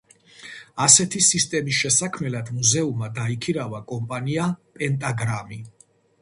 [0.85, 4.49] ასეთი სისტემის შესაქმნელად მუზეუმმა დაიქირავა კომპანია
[4.81, 5.63] პენტაგრამი.